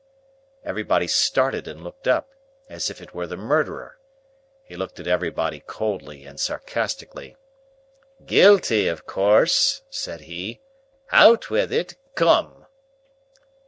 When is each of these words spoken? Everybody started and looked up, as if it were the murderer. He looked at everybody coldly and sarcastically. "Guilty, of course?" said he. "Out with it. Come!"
Everybody 0.65 1.05
started 1.05 1.67
and 1.67 1.83
looked 1.83 2.07
up, 2.07 2.31
as 2.67 2.89
if 2.89 3.01
it 3.01 3.13
were 3.13 3.27
the 3.27 3.37
murderer. 3.37 3.99
He 4.63 4.75
looked 4.75 4.99
at 4.99 5.05
everybody 5.05 5.59
coldly 5.59 6.25
and 6.25 6.39
sarcastically. 6.39 7.37
"Guilty, 8.25 8.87
of 8.87 9.05
course?" 9.05 9.83
said 9.91 10.21
he. 10.21 10.59
"Out 11.11 11.51
with 11.51 11.71
it. 11.71 11.97
Come!" 12.15 12.65